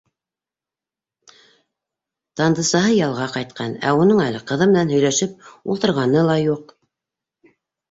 Тандысаһы 2.41 2.89
ялға 2.95 3.27
ҡайтҡан, 3.35 3.77
ә 3.91 3.95
уның 4.05 4.23
әле 4.25 4.43
ҡыҙы 4.53 4.71
менән 4.73 4.97
һөйләшеп 4.97 5.39
ултырғаны 5.77 6.27
ла 6.33 6.41
юҡ. 6.49 6.77